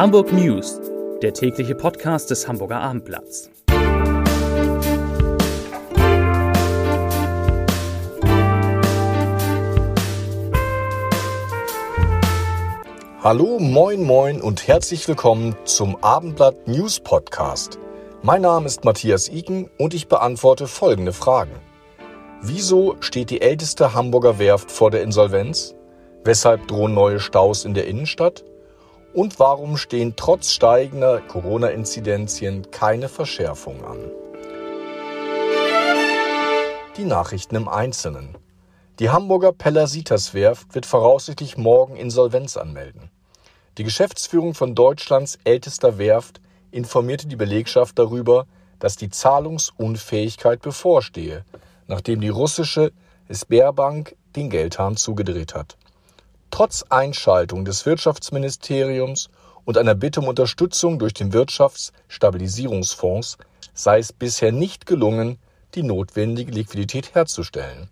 [0.00, 0.80] Hamburg News,
[1.20, 3.50] der tägliche Podcast des Hamburger Abendblatts.
[13.22, 17.78] Hallo, moin, moin und herzlich willkommen zum Abendblatt News Podcast.
[18.22, 21.52] Mein Name ist Matthias Iken und ich beantworte folgende Fragen.
[22.40, 25.74] Wieso steht die älteste Hamburger Werft vor der Insolvenz?
[26.24, 28.44] Weshalb drohen neue Staus in der Innenstadt?
[29.12, 33.98] Und warum stehen trotz steigender Corona-Inzidenzien keine Verschärfungen an?
[36.96, 38.38] Die Nachrichten im Einzelnen.
[39.00, 43.10] Die Hamburger Pellasitas Werft wird voraussichtlich morgen Insolvenz anmelden.
[43.78, 46.40] Die Geschäftsführung von Deutschlands ältester Werft
[46.70, 48.46] informierte die Belegschaft darüber,
[48.78, 51.44] dass die Zahlungsunfähigkeit bevorstehe,
[51.88, 52.92] nachdem die russische
[53.28, 55.76] Sberbank den Geldhahn zugedreht hat.
[56.50, 59.30] Trotz Einschaltung des Wirtschaftsministeriums
[59.64, 63.38] und einer Bitte um Unterstützung durch den Wirtschaftsstabilisierungsfonds
[63.72, 65.38] sei es bisher nicht gelungen,
[65.74, 67.88] die notwendige Liquidität herzustellen.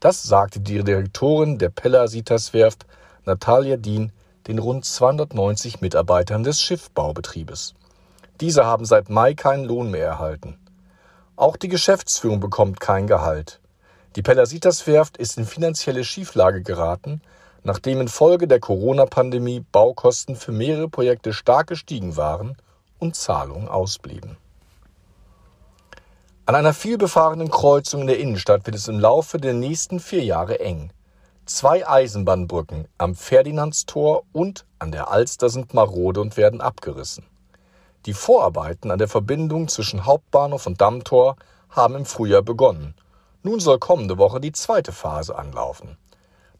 [0.00, 2.86] Das sagte die Direktorin der Pellasitas Werft,
[3.26, 4.12] Natalia Dien,
[4.48, 7.74] den rund 290 Mitarbeitern des Schiffbaubetriebes.
[8.40, 10.58] Diese haben seit Mai keinen Lohn mehr erhalten.
[11.36, 13.60] Auch die Geschäftsführung bekommt kein Gehalt.
[14.16, 17.20] Die Pellasitas Werft ist in finanzielle Schieflage geraten,
[17.62, 22.56] nachdem infolge der Corona-Pandemie Baukosten für mehrere Projekte stark gestiegen waren
[22.98, 24.36] und Zahlungen ausblieben.
[26.46, 30.60] An einer vielbefahrenen Kreuzung in der Innenstadt wird es im Laufe der nächsten vier Jahre
[30.60, 30.92] eng.
[31.46, 37.24] Zwei Eisenbahnbrücken am Ferdinandstor und an der Alster sind marode und werden abgerissen.
[38.06, 41.36] Die Vorarbeiten an der Verbindung zwischen Hauptbahnhof und Dammtor
[41.68, 42.94] haben im Frühjahr begonnen.
[43.42, 45.98] Nun soll kommende Woche die zweite Phase anlaufen.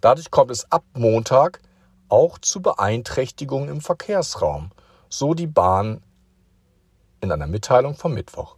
[0.00, 1.60] Dadurch kommt es ab Montag
[2.08, 4.70] auch zu Beeinträchtigungen im Verkehrsraum,
[5.08, 6.02] so die Bahn
[7.20, 8.56] in einer Mitteilung vom Mittwoch.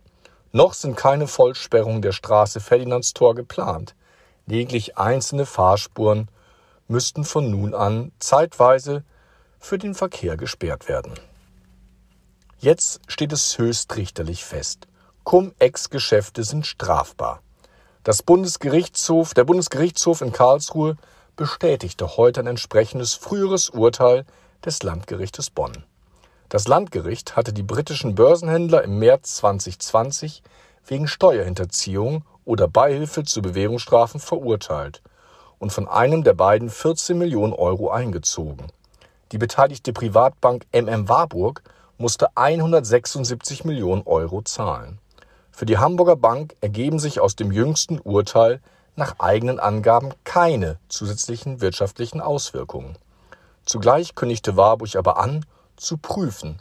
[0.53, 3.95] Noch sind keine Vollsperrungen der Straße Ferdinandstor geplant.
[4.47, 6.29] Lediglich einzelne Fahrspuren
[6.89, 9.05] müssten von nun an zeitweise
[9.59, 11.15] für den Verkehr gesperrt werden.
[12.59, 14.87] Jetzt steht es höchstrichterlich fest.
[15.25, 17.41] Cum-Ex-Geschäfte sind strafbar.
[18.05, 20.97] Das Bundesgerichtshof, der Bundesgerichtshof in Karlsruhe
[21.37, 24.25] bestätigte heute ein entsprechendes früheres Urteil
[24.65, 25.85] des Landgerichtes Bonn.
[26.49, 30.43] Das Landgericht hatte die britischen Börsenhändler im März 2020
[30.87, 35.03] wegen Steuerhinterziehung oder Beihilfe zu Bewährungsstrafen verurteilt
[35.59, 38.67] und von einem der beiden 14 Millionen Euro eingezogen.
[39.31, 41.63] Die beteiligte Privatbank MM Warburg
[41.97, 44.99] musste 176 Millionen Euro zahlen.
[45.51, 48.61] Für die Hamburger Bank ergeben sich aus dem jüngsten Urteil
[48.97, 52.97] nach eigenen Angaben keine zusätzlichen wirtschaftlichen Auswirkungen.
[53.65, 56.61] Zugleich kündigte Warburg aber an, zu prüfen,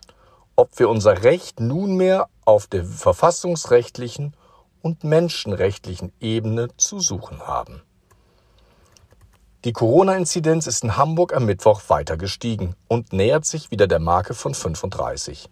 [0.56, 4.36] ob wir unser Recht nunmehr auf der verfassungsrechtlichen
[4.82, 7.82] und menschenrechtlichen Ebene zu suchen haben.
[9.64, 14.34] Die Corona-Inzidenz ist in Hamburg am Mittwoch weiter gestiegen und nähert sich wieder der Marke
[14.34, 15.50] von 35.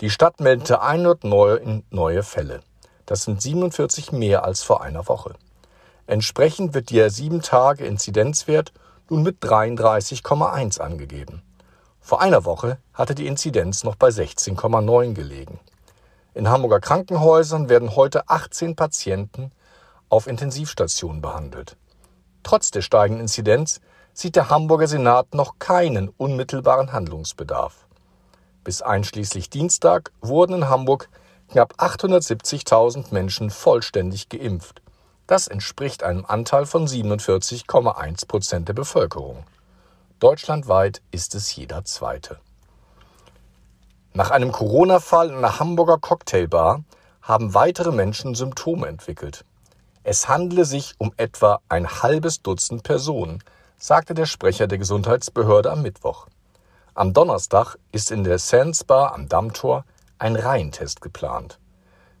[0.00, 2.62] Die Stadt meldete 100 neue, neue Fälle.
[3.06, 5.34] Das sind 47 mehr als vor einer Woche.
[6.06, 8.72] Entsprechend wird der 7-Tage-Inzidenzwert
[9.08, 11.42] nun mit 33,1 angegeben.
[12.00, 15.60] Vor einer Woche hatte die Inzidenz noch bei 16,9 gelegen.
[16.34, 19.52] In Hamburger Krankenhäusern werden heute 18 Patienten
[20.10, 21.76] auf Intensivstationen behandelt.
[22.42, 23.80] Trotz der steigenden Inzidenz
[24.12, 27.86] sieht der Hamburger Senat noch keinen unmittelbaren Handlungsbedarf.
[28.62, 31.08] Bis einschließlich Dienstag wurden in Hamburg
[31.48, 34.83] knapp 870.000 Menschen vollständig geimpft.
[35.26, 39.44] Das entspricht einem Anteil von 47,1 Prozent der Bevölkerung.
[40.20, 42.38] Deutschlandweit ist es jeder zweite.
[44.12, 46.84] Nach einem Corona-Fall in einer Hamburger Cocktailbar
[47.22, 49.44] haben weitere Menschen Symptome entwickelt.
[50.02, 53.42] Es handele sich um etwa ein halbes Dutzend Personen,
[53.78, 56.26] sagte der Sprecher der Gesundheitsbehörde am Mittwoch.
[56.92, 59.86] Am Donnerstag ist in der Sands Bar am Dammtor
[60.18, 61.58] ein Reihentest geplant.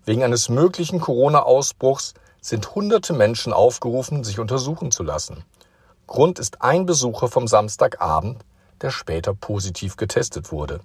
[0.06, 2.14] Wegen eines möglichen Corona-Ausbruchs
[2.44, 5.44] sind hunderte Menschen aufgerufen, sich untersuchen zu lassen.
[6.06, 8.44] Grund ist ein Besucher vom Samstagabend,
[8.82, 10.80] der später positiv getestet wurde.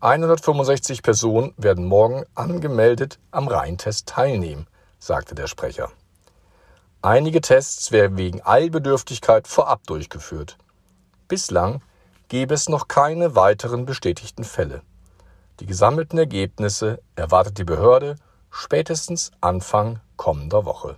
[0.00, 4.66] 165 Personen werden morgen angemeldet am Reihentest teilnehmen
[4.98, 5.90] sagte der Sprecher.
[7.02, 10.56] Einige Tests werden wegen Eilbedürftigkeit vorab durchgeführt.
[11.28, 11.82] Bislang
[12.28, 14.80] gäbe es noch keine weiteren bestätigten Fälle.
[15.60, 18.16] Die gesammelten Ergebnisse erwartet die Behörde
[18.50, 20.96] spätestens Anfang kommender Woche.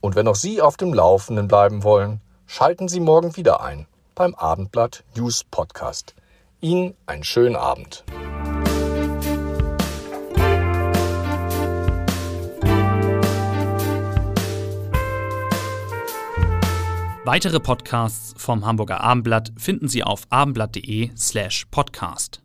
[0.00, 4.34] Und wenn auch Sie auf dem Laufenden bleiben wollen, schalten Sie morgen wieder ein beim
[4.34, 6.14] Abendblatt News Podcast.
[6.60, 8.04] Ihnen einen schönen Abend.
[17.24, 22.42] Weitere Podcasts vom Hamburger Abendblatt finden Sie auf abendblatt.de slash podcast.